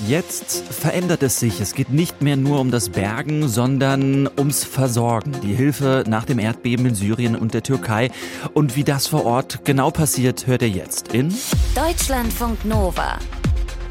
Jetzt 0.00 0.64
verändert 0.64 1.22
es 1.22 1.38
sich. 1.38 1.60
Es 1.60 1.74
geht 1.74 1.90
nicht 1.90 2.20
mehr 2.20 2.36
nur 2.36 2.60
um 2.60 2.70
das 2.70 2.88
Bergen, 2.88 3.48
sondern 3.48 4.28
ums 4.38 4.64
Versorgen. 4.64 5.32
Die 5.42 5.54
Hilfe 5.54 6.04
nach 6.06 6.24
dem 6.24 6.38
Erdbeben 6.38 6.86
in 6.86 6.94
Syrien 6.94 7.36
und 7.36 7.54
der 7.54 7.62
Türkei. 7.62 8.10
Und 8.52 8.76
wie 8.76 8.84
das 8.84 9.06
vor 9.06 9.24
Ort 9.24 9.64
genau 9.64 9.90
passiert, 9.90 10.46
hört 10.46 10.62
ihr 10.62 10.68
jetzt 10.68 11.14
in 11.14 11.32
Deutschlandfunk 11.74 12.64
Nova. 12.64 13.18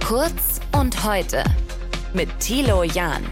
Kurz 0.06 0.60
und 0.78 1.04
heute 1.04 1.44
mit 2.14 2.30
Thilo 2.40 2.84
Jahn. 2.84 3.24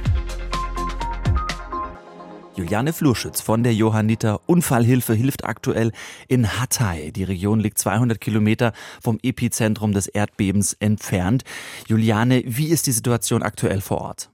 Juliane 2.55 2.91
Flurschütz 2.91 3.39
von 3.39 3.63
der 3.63 3.73
Johanniter 3.73 4.41
Unfallhilfe 4.45 5.13
hilft 5.13 5.45
aktuell 5.45 5.93
in 6.27 6.59
Hatay. 6.59 7.13
Die 7.13 7.23
Region 7.23 7.61
liegt 7.61 7.77
200 7.77 8.19
Kilometer 8.19 8.73
vom 9.01 9.19
Epizentrum 9.23 9.93
des 9.93 10.07
Erdbebens 10.07 10.73
entfernt. 10.73 11.43
Juliane, 11.87 12.43
wie 12.45 12.67
ist 12.67 12.87
die 12.87 12.91
Situation 12.91 13.41
aktuell 13.41 13.79
vor 13.79 14.01
Ort? 14.01 14.29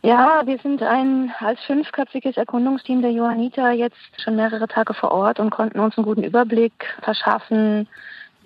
Ja, 0.00 0.42
wir 0.46 0.58
sind 0.58 0.82
ein 0.82 1.32
als 1.40 1.60
fünfköpfiges 1.66 2.38
Erkundungsteam 2.38 3.02
der 3.02 3.12
Johanniter 3.12 3.72
jetzt 3.72 3.96
schon 4.22 4.36
mehrere 4.36 4.68
Tage 4.68 4.94
vor 4.94 5.12
Ort 5.12 5.40
und 5.40 5.50
konnten 5.50 5.80
uns 5.80 5.96
einen 5.98 6.06
guten 6.06 6.22
Überblick 6.22 6.72
verschaffen, 7.02 7.86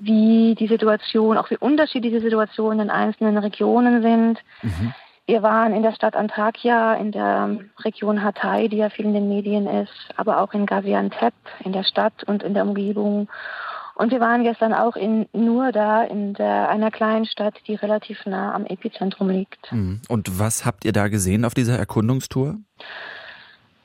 wie 0.00 0.56
die 0.58 0.68
Situation, 0.68 1.36
auch 1.36 1.50
wie 1.50 1.56
unterschiedlich 1.56 2.12
die 2.12 2.20
Situationen 2.20 2.80
in 2.80 2.90
einzelnen 2.90 3.38
Regionen 3.38 4.02
sind. 4.02 4.38
Mhm. 4.62 4.94
Wir 5.28 5.42
waren 5.42 5.74
in 5.74 5.82
der 5.82 5.92
Stadt 5.92 6.16
Antakya, 6.16 6.94
in 6.94 7.12
der 7.12 7.58
Region 7.84 8.24
Hatay, 8.24 8.70
die 8.70 8.78
ja 8.78 8.88
viel 8.88 9.04
in 9.04 9.12
den 9.12 9.28
Medien 9.28 9.66
ist, 9.66 9.92
aber 10.16 10.40
auch 10.40 10.54
in 10.54 10.64
Gaziantep, 10.64 11.34
in 11.62 11.72
der 11.72 11.84
Stadt 11.84 12.24
und 12.24 12.42
in 12.42 12.54
der 12.54 12.64
Umgebung. 12.64 13.28
Und 13.94 14.10
wir 14.10 14.20
waren 14.20 14.42
gestern 14.42 14.72
auch 14.72 14.96
in 14.96 15.26
Nurda, 15.34 16.04
in 16.04 16.32
der, 16.32 16.70
einer 16.70 16.90
kleinen 16.90 17.26
Stadt, 17.26 17.52
die 17.66 17.74
relativ 17.74 18.24
nah 18.24 18.54
am 18.54 18.64
Epizentrum 18.64 19.28
liegt. 19.28 19.70
Mhm. 19.70 20.00
Und 20.08 20.38
was 20.38 20.64
habt 20.64 20.86
ihr 20.86 20.92
da 20.92 21.08
gesehen 21.08 21.44
auf 21.44 21.52
dieser 21.52 21.78
Erkundungstour? 21.78 22.56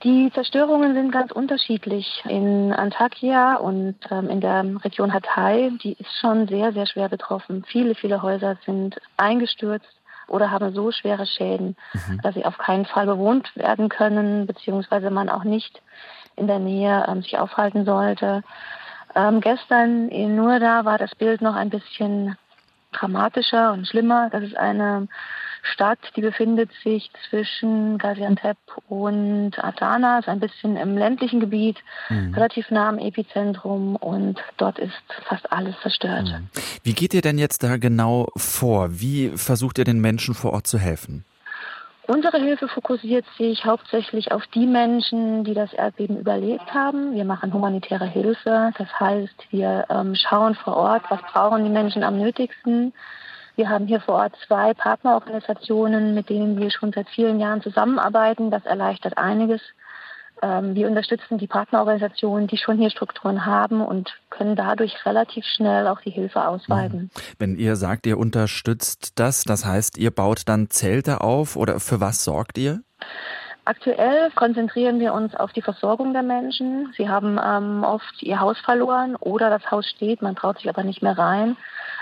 Die 0.06 0.32
Zerstörungen 0.34 0.94
sind 0.94 1.12
ganz 1.12 1.34
unterschiedlich. 1.34 2.24
In 2.26 2.72
Antakya 2.72 3.56
und 3.56 3.98
ähm, 4.12 4.30
in 4.30 4.40
der 4.40 4.64
Region 4.86 5.14
Hatay, 5.14 5.72
die 5.84 5.92
ist 5.92 6.18
schon 6.22 6.48
sehr, 6.48 6.72
sehr 6.72 6.86
schwer 6.86 7.10
betroffen. 7.10 7.66
Viele, 7.68 7.96
viele 7.96 8.22
Häuser 8.22 8.58
sind 8.66 8.96
eingestürzt 9.18 10.03
oder 10.28 10.52
haben 10.52 10.74
so 10.74 10.92
schwere 10.92 11.26
Schäden, 11.26 11.76
mhm. 11.94 12.22
dass 12.22 12.36
sie 12.36 12.46
auf 12.46 12.58
keinen 12.58 12.86
Fall 12.86 13.06
bewohnt 13.06 13.56
werden 13.56 13.90
können, 13.90 14.48
beziehungsweise 14.48 15.10
man 15.10 15.30
auch 15.30 15.44
nicht 15.44 15.82
in 16.36 16.48
der 16.48 16.60
Nähe 16.60 17.06
ähm, 17.08 17.22
sich 17.22 17.38
aufhalten 17.38 17.86
sollte. 17.86 18.44
Ähm, 19.16 19.42
gestern 19.42 20.10
in 20.10 20.36
Nurda 20.36 20.86
war 20.86 20.98
das 20.98 21.14
Bild 21.16 21.42
noch 21.42 21.56
ein 21.56 21.70
bisschen 21.70 22.38
dramatischer 22.92 23.72
und 23.72 23.88
schlimmer. 23.88 24.30
Das 24.32 24.44
ist 24.44 24.58
eine 24.58 25.08
Stadt, 25.64 26.00
die 26.16 26.22
befindet 26.22 26.70
sich 26.84 27.10
zwischen 27.30 27.98
Gaziantep 27.98 28.58
und 28.90 29.52
Adana, 29.58 30.20
ist 30.20 30.28
ein 30.28 30.40
bisschen 30.40 30.76
im 30.76 30.98
ländlichen 30.98 31.40
Gebiet, 31.40 31.78
mhm. 32.10 32.34
relativ 32.34 32.70
nah 32.70 32.90
am 32.90 33.00
Epizentrum 33.00 33.96
und 33.96 34.40
dort 34.58 34.78
ist 34.78 34.92
fast 35.28 35.52
alles 35.52 35.76
zerstört. 35.82 36.26
Mhm. 36.26 36.50
Wie 36.84 36.94
geht 36.94 37.14
ihr 37.14 37.22
denn 37.22 37.38
jetzt 37.38 37.64
da 37.64 37.78
genau 37.78 38.28
vor? 38.36 39.00
Wie 39.00 39.30
versucht 39.36 39.78
ihr 39.78 39.86
den 39.86 40.02
Menschen 40.02 40.36
vor 40.36 40.52
Ort 40.52 40.68
zu 40.68 40.78
helfen? 40.78 41.24
Unsere 42.06 42.38
Hilfe 42.38 42.68
fokussiert 42.68 43.26
sich 43.38 43.64
hauptsächlich 43.64 44.34
auf 44.34 44.46
die 44.48 44.66
Menschen, 44.66 45.46
die 45.46 45.54
das 45.54 45.72
Erdbeben 45.72 46.20
überlebt 46.20 46.74
haben. 46.74 47.16
Wir 47.16 47.24
machen 47.24 47.54
humanitäre 47.54 48.06
Hilfe. 48.06 48.72
Das 48.78 49.00
heißt, 49.00 49.52
wir 49.52 49.86
ähm, 49.90 50.14
schauen 50.14 50.56
vor 50.56 50.76
Ort, 50.76 51.04
was 51.10 51.22
brauchen 51.32 51.64
die 51.64 51.70
Menschen 51.70 52.04
am 52.04 52.18
nötigsten. 52.20 52.92
Wir 53.56 53.70
haben 53.70 53.88
hier 53.88 54.02
vor 54.02 54.16
Ort 54.16 54.36
zwei 54.48 54.74
Partnerorganisationen, 54.74 56.14
mit 56.14 56.30
denen 56.30 56.60
wir 56.60 56.72
schon 56.72 56.92
seit 56.92 57.08
vielen 57.10 57.40
Jahren 57.40 57.62
zusammenarbeiten. 57.62 58.50
Das 58.50 58.66
erleichtert 58.66 59.18
einiges. 59.18 59.62
Ähm, 60.42 60.76
wir 60.76 60.88
unterstützen 60.88 61.38
die 61.38 61.48
Partnerorganisationen, 61.48 62.48
die 62.48 62.58
schon 62.58 62.78
hier 62.78 62.90
Strukturen 62.90 63.46
haben 63.46 63.82
und 63.82 64.14
können 64.30 64.56
dadurch 64.56 65.06
relativ 65.06 65.46
schnell 65.46 65.88
auch 65.88 66.02
die 66.02 66.10
Hilfe 66.10 66.48
ausweiten. 66.48 67.00
Mhm. 67.00 67.10
Wenn 67.38 67.56
ihr 67.56 67.76
sagt, 67.76 68.08
ihr 68.08 68.18
unterstützt 68.18 69.20
das, 69.20 69.44
das 69.44 69.66
heißt, 69.66 69.98
ihr 69.98 70.12
baut 70.12 70.44
dann 70.48 70.70
Zelte 70.70 71.22
auf 71.22 71.56
oder 71.56 71.80
für 71.80 72.02
was 72.02 72.24
sorgt 72.24 72.58
ihr? 72.58 72.82
Aktuell 73.66 74.30
konzentrieren 74.32 75.00
wir 75.00 75.14
uns 75.14 75.36
auf 75.36 75.54
die 75.54 75.62
Versorgung 75.62 76.12
der 76.12 76.24
Menschen. 76.24 76.94
Sie 76.98 77.08
haben 77.08 77.40
ähm, 77.42 77.84
oft 77.86 78.22
ihr 78.22 78.42
Haus 78.42 78.60
verloren 78.60 79.16
oder 79.16 79.50
das 79.50 79.72
Haus 79.72 79.88
steht, 79.88 80.22
man 80.22 80.36
traut 80.36 80.58
sich 80.58 80.68
aber 80.68 80.84
nicht 80.84 81.02
mehr 81.02 81.18
rein. 81.18 81.56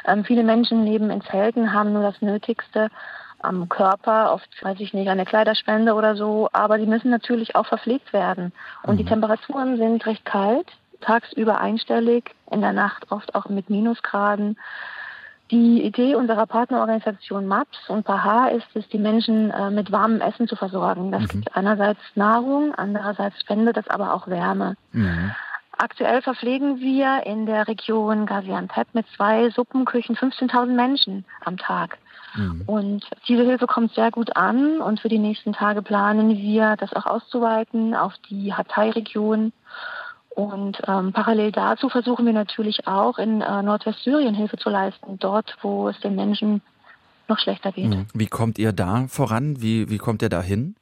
Ähm, 0.07 0.25
viele 0.25 0.43
Menschen 0.43 0.83
leben 0.85 1.11
in 1.11 1.21
Zelten, 1.21 1.71
haben 1.71 1.93
nur 1.93 2.01
das 2.01 2.19
Nötigste 2.21 2.89
am 3.43 3.69
Körper, 3.69 4.33
oft, 4.33 4.49
weiß 4.61 4.79
ich 4.79 4.93
nicht, 4.93 5.09
eine 5.09 5.25
Kleiderspende 5.25 5.93
oder 5.93 6.15
so, 6.15 6.49
aber 6.51 6.79
die 6.79 6.85
müssen 6.85 7.11
natürlich 7.11 7.55
auch 7.55 7.67
verpflegt 7.67 8.11
werden. 8.11 8.53
Und 8.83 8.95
mhm. 8.95 8.97
die 8.97 9.05
Temperaturen 9.05 9.77
sind 9.77 10.05
recht 10.07 10.25
kalt, 10.25 10.67
tagsüber 11.01 11.59
einstellig, 11.59 12.31
in 12.49 12.61
der 12.61 12.73
Nacht 12.73 13.11
oft 13.11 13.35
auch 13.35 13.49
mit 13.49 13.69
Minusgraden. 13.69 14.57
Die 15.51 15.83
Idee 15.83 16.15
unserer 16.15 16.45
Partnerorganisation 16.45 17.45
MAPS 17.45 17.89
und 17.89 18.05
PAHA 18.05 18.47
ist 18.47 18.67
es, 18.73 18.87
die 18.87 18.97
Menschen 18.97 19.51
äh, 19.51 19.69
mit 19.69 19.91
warmem 19.91 20.21
Essen 20.21 20.47
zu 20.47 20.55
versorgen. 20.55 21.11
Das 21.11 21.23
mhm. 21.23 21.27
gibt 21.27 21.55
einerseits 21.55 21.99
Nahrung, 22.15 22.73
andererseits 22.75 23.39
spendet 23.41 23.75
das 23.75 23.87
aber 23.89 24.13
auch 24.13 24.27
Wärme. 24.27 24.77
Mhm. 24.93 25.31
Aktuell 25.77 26.21
verpflegen 26.21 26.79
wir 26.79 27.25
in 27.25 27.45
der 27.45 27.67
Region 27.67 28.25
Gaziantep 28.25 28.87
mit 28.93 29.05
zwei 29.15 29.49
Suppenküchen 29.49 30.15
15.000 30.15 30.67
Menschen 30.67 31.25
am 31.43 31.57
Tag. 31.57 31.97
Mhm. 32.35 32.63
Und 32.65 33.05
diese 33.27 33.43
Hilfe 33.43 33.67
kommt 33.67 33.93
sehr 33.93 34.11
gut 34.11 34.35
an 34.37 34.79
und 34.79 35.01
für 35.01 35.09
die 35.09 35.19
nächsten 35.19 35.53
Tage 35.53 35.81
planen 35.81 36.37
wir, 36.37 36.77
das 36.77 36.93
auch 36.93 37.05
auszuweiten 37.05 37.93
auf 37.93 38.13
die 38.29 38.53
Hatay-Region. 38.53 39.51
Und 40.33 40.81
ähm, 40.87 41.11
parallel 41.11 41.51
dazu 41.51 41.89
versuchen 41.89 42.25
wir 42.25 42.33
natürlich 42.33 42.87
auch 42.87 43.17
in 43.17 43.41
äh, 43.41 43.61
Nordwestsyrien 43.63 44.33
Hilfe 44.33 44.57
zu 44.57 44.69
leisten, 44.69 45.19
dort, 45.19 45.57
wo 45.61 45.89
es 45.89 45.99
den 45.99 46.15
Menschen 46.15 46.61
noch 47.27 47.37
schlechter 47.39 47.71
geht. 47.71 47.89
Mhm. 47.89 48.07
Wie 48.13 48.27
kommt 48.27 48.57
ihr 48.57 48.71
da 48.71 49.07
voran? 49.07 49.61
Wie, 49.61 49.89
wie 49.89 49.97
kommt 49.97 50.21
ihr 50.21 50.29
da 50.29 50.41
hin? 50.41 50.75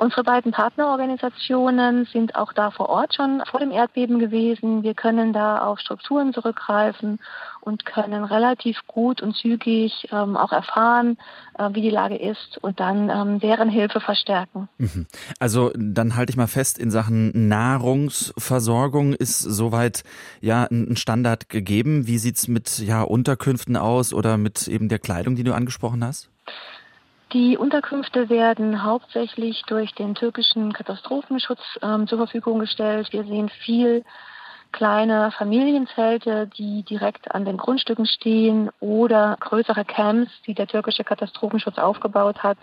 Unsere 0.00 0.24
beiden 0.24 0.50
Partnerorganisationen 0.50 2.06
sind 2.06 2.34
auch 2.34 2.54
da 2.54 2.70
vor 2.70 2.88
Ort 2.88 3.14
schon 3.14 3.42
vor 3.50 3.60
dem 3.60 3.70
Erdbeben 3.70 4.18
gewesen. 4.18 4.82
Wir 4.82 4.94
können 4.94 5.34
da 5.34 5.58
auf 5.58 5.78
Strukturen 5.78 6.32
zurückgreifen 6.32 7.18
und 7.60 7.84
können 7.84 8.24
relativ 8.24 8.78
gut 8.86 9.20
und 9.20 9.36
zügig 9.36 10.08
ähm, 10.10 10.38
auch 10.38 10.52
erfahren, 10.52 11.18
äh, 11.58 11.68
wie 11.74 11.82
die 11.82 11.90
Lage 11.90 12.16
ist 12.16 12.56
und 12.62 12.80
dann 12.80 13.10
ähm, 13.10 13.40
deren 13.40 13.68
Hilfe 13.68 14.00
verstärken. 14.00 14.70
Mhm. 14.78 15.06
Also 15.38 15.70
dann 15.76 16.16
halte 16.16 16.30
ich 16.30 16.38
mal 16.38 16.46
fest, 16.46 16.78
in 16.78 16.90
Sachen 16.90 17.48
Nahrungsversorgung 17.48 19.12
ist 19.12 19.40
soweit 19.40 20.02
ja 20.40 20.64
ein 20.70 20.96
Standard 20.96 21.50
gegeben. 21.50 22.06
Wie 22.06 22.16
sieht 22.16 22.38
es 22.38 22.48
mit 22.48 22.78
ja, 22.78 23.02
Unterkünften 23.02 23.76
aus 23.76 24.14
oder 24.14 24.38
mit 24.38 24.66
eben 24.66 24.88
der 24.88 24.98
Kleidung, 24.98 25.36
die 25.36 25.44
du 25.44 25.52
angesprochen 25.52 26.02
hast? 26.02 26.30
Die 27.32 27.56
Unterkünfte 27.56 28.28
werden 28.28 28.82
hauptsächlich 28.82 29.62
durch 29.68 29.94
den 29.94 30.16
türkischen 30.16 30.72
Katastrophenschutz 30.72 31.60
ähm, 31.80 32.08
zur 32.08 32.18
Verfügung 32.18 32.58
gestellt. 32.58 33.12
Wir 33.12 33.22
sehen 33.24 33.48
viel 33.48 34.04
kleine 34.72 35.30
Familienzelte, 35.36 36.48
die 36.58 36.82
direkt 36.82 37.32
an 37.32 37.44
den 37.44 37.56
Grundstücken 37.56 38.06
stehen 38.06 38.70
oder 38.80 39.36
größere 39.40 39.84
Camps, 39.84 40.30
die 40.46 40.54
der 40.54 40.66
türkische 40.66 41.04
Katastrophenschutz 41.04 41.78
aufgebaut 41.78 42.42
hat. 42.42 42.58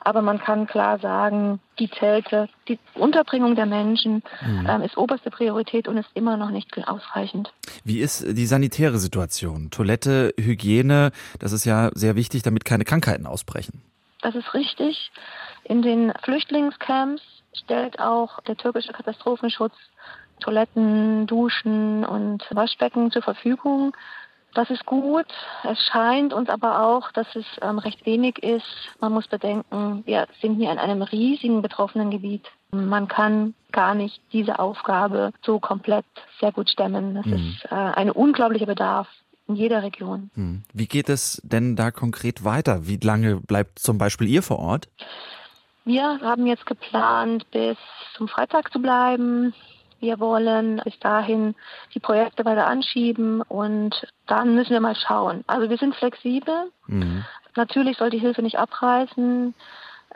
Aber 0.00 0.20
man 0.20 0.38
kann 0.38 0.66
klar 0.66 0.98
sagen, 0.98 1.60
die 1.78 1.90
Zelte, 1.90 2.48
die 2.68 2.78
Unterbringung 2.94 3.56
der 3.56 3.66
Menschen 3.66 4.22
mhm. 4.46 4.66
ähm, 4.68 4.82
ist 4.82 4.96
oberste 4.96 5.30
Priorität 5.30 5.88
und 5.88 5.96
ist 5.96 6.10
immer 6.14 6.36
noch 6.36 6.50
nicht 6.50 6.70
ausreichend. 6.86 7.52
Wie 7.84 8.00
ist 8.00 8.24
die 8.36 8.46
sanitäre 8.46 8.98
Situation? 8.98 9.70
Toilette, 9.70 10.34
Hygiene, 10.38 11.10
das 11.38 11.52
ist 11.52 11.64
ja 11.64 11.90
sehr 11.94 12.16
wichtig, 12.16 12.42
damit 12.42 12.64
keine 12.64 12.84
Krankheiten 12.84 13.26
ausbrechen. 13.26 13.82
Das 14.24 14.34
ist 14.34 14.54
richtig. 14.54 15.12
In 15.64 15.82
den 15.82 16.10
Flüchtlingscamps 16.22 17.22
stellt 17.52 18.00
auch 18.00 18.40
der 18.40 18.56
türkische 18.56 18.94
Katastrophenschutz 18.94 19.74
Toiletten, 20.40 21.26
Duschen 21.26 22.06
und 22.06 22.42
Waschbecken 22.50 23.10
zur 23.10 23.20
Verfügung. 23.20 23.94
Das 24.54 24.70
ist 24.70 24.86
gut. 24.86 25.26
Es 25.62 25.78
scheint 25.92 26.32
uns 26.32 26.48
aber 26.48 26.86
auch, 26.86 27.12
dass 27.12 27.26
es 27.36 27.44
ähm, 27.60 27.78
recht 27.78 28.06
wenig 28.06 28.42
ist. 28.42 28.64
Man 28.98 29.12
muss 29.12 29.28
bedenken, 29.28 30.02
wir 30.06 30.26
sind 30.40 30.54
hier 30.54 30.72
in 30.72 30.78
einem 30.78 31.02
riesigen 31.02 31.60
betroffenen 31.60 32.10
Gebiet. 32.10 32.50
Man 32.70 33.08
kann 33.08 33.54
gar 33.72 33.94
nicht 33.94 34.22
diese 34.32 34.58
Aufgabe 34.58 35.32
so 35.42 35.60
komplett 35.60 36.06
sehr 36.40 36.50
gut 36.50 36.70
stemmen. 36.70 37.14
Das 37.14 37.26
mhm. 37.26 37.34
ist 37.34 37.64
äh, 37.66 37.74
ein 37.74 38.10
unglaublicher 38.10 38.66
Bedarf 38.66 39.06
in 39.46 39.56
jeder 39.56 39.82
Region. 39.82 40.30
Hm. 40.34 40.62
Wie 40.72 40.86
geht 40.86 41.08
es 41.08 41.40
denn 41.44 41.76
da 41.76 41.90
konkret 41.90 42.44
weiter? 42.44 42.86
Wie 42.86 42.96
lange 42.96 43.36
bleibt 43.36 43.78
zum 43.78 43.98
Beispiel 43.98 44.28
ihr 44.28 44.42
vor 44.42 44.58
Ort? 44.58 44.88
Wir 45.84 46.20
haben 46.22 46.46
jetzt 46.46 46.64
geplant, 46.64 47.50
bis 47.50 47.76
zum 48.16 48.28
Freitag 48.28 48.72
zu 48.72 48.80
bleiben. 48.80 49.52
Wir 50.00 50.18
wollen 50.18 50.80
bis 50.84 50.98
dahin 50.98 51.54
die 51.94 52.00
Projekte 52.00 52.44
weiter 52.44 52.66
anschieben 52.66 53.42
und 53.42 54.06
dann 54.26 54.54
müssen 54.54 54.70
wir 54.70 54.80
mal 54.80 54.96
schauen. 54.96 55.44
Also 55.46 55.68
wir 55.68 55.78
sind 55.78 55.94
flexibel. 55.94 56.70
Mhm. 56.86 57.24
natürlich 57.56 57.96
soll 57.96 58.10
die 58.10 58.18
Hilfe 58.18 58.42
nicht 58.42 58.58
abreißen. 58.58 59.54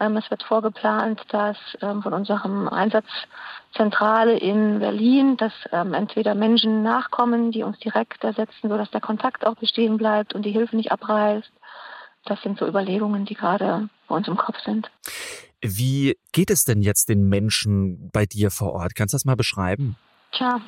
Ähm, 0.00 0.16
es 0.16 0.30
wird 0.30 0.42
vorgeplant, 0.42 1.20
dass 1.28 1.56
ähm, 1.82 2.02
von 2.02 2.12
unserem 2.12 2.68
Einsatzzentrale 2.68 4.38
in 4.38 4.78
Berlin, 4.78 5.36
dass 5.36 5.52
ähm, 5.72 5.94
entweder 5.94 6.34
Menschen 6.34 6.82
nachkommen, 6.82 7.50
die 7.50 7.62
uns 7.62 7.78
direkt 7.78 8.22
ersetzen, 8.22 8.68
sodass 8.68 8.90
der 8.90 9.00
Kontakt 9.00 9.46
auch 9.46 9.56
bestehen 9.56 9.96
bleibt 9.96 10.34
und 10.34 10.42
die 10.42 10.52
Hilfe 10.52 10.76
nicht 10.76 10.92
abreißt. 10.92 11.50
Das 12.24 12.40
sind 12.42 12.58
so 12.58 12.66
Überlegungen, 12.66 13.24
die 13.24 13.34
gerade 13.34 13.88
bei 14.06 14.14
uns 14.14 14.28
im 14.28 14.36
Kopf 14.36 14.58
sind. 14.64 14.90
Wie 15.60 16.16
geht 16.32 16.50
es 16.50 16.64
denn 16.64 16.82
jetzt 16.82 17.08
den 17.08 17.28
Menschen 17.28 18.10
bei 18.12 18.26
dir 18.26 18.50
vor 18.50 18.72
Ort? 18.74 18.94
Kannst 18.94 19.14
du 19.14 19.16
das 19.16 19.24
mal 19.24 19.36
beschreiben? 19.36 19.96
Tja, 20.32 20.60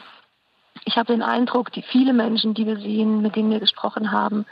ich 0.84 0.96
habe 0.96 1.12
den 1.12 1.22
Eindruck, 1.22 1.72
die 1.72 1.82
viele 1.82 2.12
Menschen, 2.12 2.54
die 2.54 2.66
wir 2.66 2.78
sehen, 2.78 3.22
mit 3.22 3.36
denen 3.36 3.50
wir 3.50 3.60
gesprochen 3.60 4.10
haben, 4.10 4.46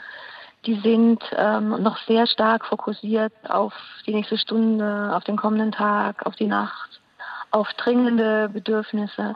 die 0.65 0.79
sind 0.81 1.23
ähm, 1.35 1.81
noch 1.81 1.97
sehr 2.05 2.27
stark 2.27 2.65
fokussiert 2.65 3.33
auf 3.49 3.73
die 4.05 4.13
nächste 4.13 4.37
Stunde, 4.37 5.11
auf 5.15 5.23
den 5.23 5.37
kommenden 5.37 5.71
Tag, 5.71 6.25
auf 6.25 6.35
die 6.35 6.47
Nacht, 6.47 7.01
auf 7.51 7.67
dringende 7.73 8.49
Bedürfnisse. 8.49 9.35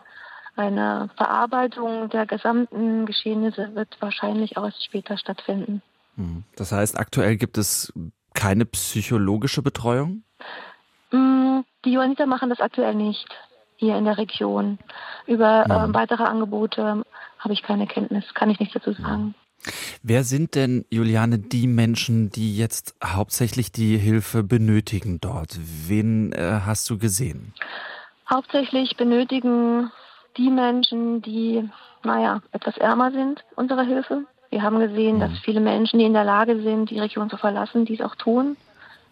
Eine 0.56 1.10
Verarbeitung 1.16 2.10
der 2.10 2.26
gesamten 2.26 3.06
Geschehnisse 3.06 3.74
wird 3.74 3.96
wahrscheinlich 4.00 4.58
auch 4.58 4.66
erst 4.66 4.84
später 4.84 5.18
stattfinden. 5.18 5.82
Hm. 6.16 6.44
Das 6.56 6.72
heißt, 6.72 7.00
aktuell 7.00 7.38
gibt 7.38 7.58
es 7.58 7.92
keine 8.34 8.66
psychologische 8.66 9.62
Betreuung? 9.62 10.24
Hm, 11.10 11.64
die 11.86 11.94
Johanniter 11.94 12.28
machen 12.28 12.50
das 12.50 12.60
aktuell 12.60 12.96
nicht 12.96 13.28
hier 13.78 13.98
in 13.98 14.06
der 14.06 14.18
Region. 14.18 14.78
Über 15.26 15.66
äh, 15.66 15.94
weitere 15.94 16.24
Angebote 16.24 17.04
habe 17.40 17.54
ich 17.54 17.64
keine 17.64 17.88
Kenntnis, 17.88 18.34
kann 18.34 18.50
ich 18.50 18.60
nichts 18.60 18.74
dazu 18.74 18.94
sagen. 18.94 19.36
Wer 20.02 20.24
sind 20.24 20.56
denn, 20.56 20.86
Juliane, 20.90 21.40
die 21.40 21.68
Menschen, 21.68 22.30
die 22.30 22.58
jetzt 22.58 22.96
hauptsächlich 23.04 23.72
die 23.72 23.98
Hilfe 23.98 24.44
benötigen 24.44 25.20
dort? 25.22 25.58
Wen 25.88 26.34
äh, 26.34 26.62
hast 26.66 26.90
du 26.90 26.98
gesehen? 26.98 27.54
Hauptsächlich 28.30 28.98
benötigen 28.98 29.92
die 30.38 30.50
Menschen, 30.50 31.22
die, 31.22 31.70
naja, 32.04 32.42
etwas 32.52 32.78
ärmer 32.78 33.12
sind, 33.12 33.44
unsere 33.56 33.86
Hilfe. 33.86 34.26
Wir 34.50 34.62
haben 34.62 34.80
gesehen, 34.80 35.16
mhm. 35.16 35.20
dass 35.20 35.40
viele 35.40 35.60
Menschen, 35.60 36.00
die 36.00 36.06
in 36.06 36.14
der 36.14 36.24
Lage 36.24 36.62
sind, 36.62 36.90
die 36.90 37.00
Region 37.00 37.30
zu 37.30 37.38
verlassen, 37.38 37.86
dies 37.86 38.02
auch 38.02 38.16
tun. 38.16 38.58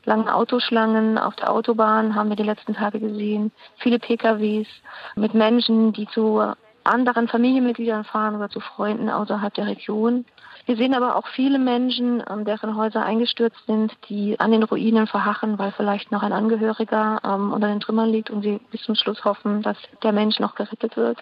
Lange 0.03 0.33
Autoschlangen 0.33 1.18
auf 1.18 1.36
der 1.36 1.51
Autobahn 1.51 2.15
haben 2.15 2.30
wir 2.30 2.36
die 2.36 2.44
letzten 2.44 2.74
Tage 2.74 3.00
gesehen. 3.00 3.51
Viele 3.77 4.00
PKWs 4.00 4.68
mit 5.15 5.36
Menschen, 5.36 5.94
die 5.94 6.07
zu 6.07 6.42
anderen 6.83 7.27
Familienmitgliedern 7.27 8.03
fahren 8.03 8.36
oder 8.36 8.50
zu 8.50 8.59
Freunden 8.59 9.09
außerhalb 9.09 9.53
der 9.53 9.68
Region. 9.68 10.25
Wir 10.71 10.77
sehen 10.77 10.94
aber 10.94 11.18
auch 11.18 11.27
viele 11.35 11.59
Menschen, 11.59 12.23
ähm, 12.29 12.45
deren 12.45 12.77
Häuser 12.77 13.03
eingestürzt 13.03 13.59
sind, 13.68 13.91
die 14.07 14.39
an 14.39 14.53
den 14.53 14.63
Ruinen 14.63 15.06
verharren, 15.06 15.59
weil 15.59 15.73
vielleicht 15.73 16.13
noch 16.13 16.23
ein 16.23 16.31
Angehöriger 16.31 17.19
ähm, 17.25 17.51
unter 17.51 17.68
den 17.68 17.81
Trümmern 17.81 18.09
liegt 18.09 18.29
und 18.29 18.41
sie 18.41 18.62
bis 18.71 18.81
zum 18.83 18.95
Schluss 18.95 19.25
hoffen, 19.25 19.63
dass 19.63 19.75
der 20.01 20.13
Mensch 20.13 20.39
noch 20.39 20.56
gerettet 20.56 20.95
wird. 20.95 21.18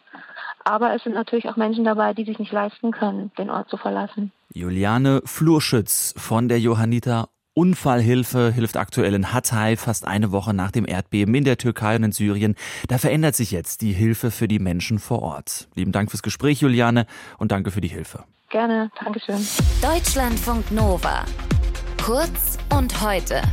Aber 0.66 0.94
es 0.94 1.02
sind 1.02 1.16
natürlich 1.16 1.50
auch 1.50 1.56
Menschen 1.56 1.84
dabei, 1.84 2.14
die 2.14 2.26
sich 2.26 2.38
nicht 2.38 2.52
leisten 2.52 2.92
können, 2.92 3.32
den 3.40 3.50
Ort 3.50 3.70
zu 3.70 3.78
verlassen. 3.78 4.32
Juliane 4.54 5.24
Flurschütz 5.26 6.14
von 6.16 6.48
der 6.48 6.60
Johanniter 6.60 7.30
Unfallhilfe 7.56 8.52
hilft 8.52 8.78
aktuell 8.78 9.16
in 9.16 9.34
Hatay 9.34 9.78
fast 9.78 10.06
eine 10.06 10.32
Woche 10.32 10.54
nach 10.54 10.70
dem 10.70 10.86
Erdbeben 10.88 11.34
in 11.34 11.44
der 11.44 11.58
Türkei 11.58 11.96
und 11.96 12.04
in 12.04 12.12
Syrien. 12.12 12.54
Da 12.88 13.00
verändert 13.00 13.36
sich 13.36 13.50
jetzt 13.50 13.82
die 13.82 13.94
Hilfe 13.94 14.30
für 14.30 14.48
die 14.48 14.60
Menschen 14.60 15.00
vor 15.00 15.24
Ort. 15.24 15.70
Lieben 15.74 15.92
Dank 15.92 16.12
fürs 16.12 16.22
Gespräch, 16.22 16.62
Juliane, 16.62 17.08
und 17.40 17.52
danke 17.52 17.72
für 17.72 17.82
die 17.82 17.88
Hilfe. 17.88 18.26
Gerne, 18.50 18.90
Dankeschön. 19.04 19.48
Deutschlandfunk 19.82 20.72
Nova. 20.72 21.24
Kurz 22.04 22.58
und 22.76 23.00
heute. 23.02 23.44